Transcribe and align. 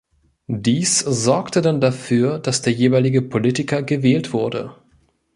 Dies 0.47 0.97
sorgte 0.97 1.61
dann 1.61 1.79
dafür, 1.79 2.39
dass 2.39 2.63
der 2.63 2.73
jeweilige 2.73 3.21
Politiker 3.21 3.83
gewählt 3.83 4.33
wurde. 4.33 4.75